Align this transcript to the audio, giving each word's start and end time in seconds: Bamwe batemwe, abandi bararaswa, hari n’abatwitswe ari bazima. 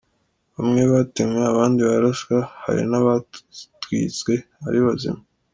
Bamwe 0.55 0.81
batemwe, 0.91 1.41
abandi 1.51 1.79
bararaswa, 1.87 2.35
hari 2.63 2.81
n’abatwitswe 2.91 4.33
ari 4.67 4.79
bazima. 4.85 5.21